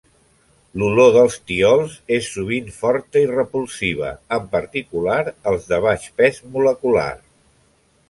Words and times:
L'olor 0.83 1.11
de 1.15 1.25
tiols 1.51 1.93
és 2.17 2.31
sovint 2.37 2.73
forta 2.79 3.23
i 3.27 3.29
repulsiva, 3.35 4.11
en 4.41 4.51
particular 4.59 5.23
els 5.53 5.73
de 5.75 5.83
baix 5.89 6.13
pes 6.23 6.45
molecular. 6.59 7.11